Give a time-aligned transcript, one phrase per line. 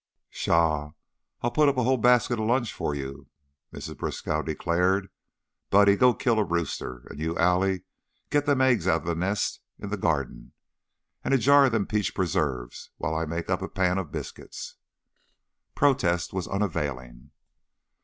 [0.31, 0.93] "Pshaw!
[1.43, 3.27] I'll put up a hull basket of lunch for you,"
[3.71, 3.99] Mrs.
[3.99, 5.09] Briskow declared.
[5.69, 7.83] "Buddy, go kill a rooster, an' you, Allie,
[8.31, 10.53] get them eggs out of the nest in the garden,
[11.23, 14.73] an' a jar of them peach preserves, while I make up a pan of biscuits."
[15.75, 17.29] Protest was unavailing.